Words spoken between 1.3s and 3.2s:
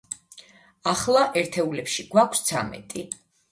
ერთეულებში გვაქვს ცამეტი.